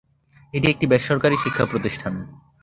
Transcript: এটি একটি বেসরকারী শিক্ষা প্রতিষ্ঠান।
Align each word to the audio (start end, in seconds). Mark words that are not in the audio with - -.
এটি 0.53 0.67
একটি 0.69 0.85
বেসরকারী 0.87 1.37
শিক্ষা 1.37 1.65
প্রতিষ্ঠান। 1.65 2.13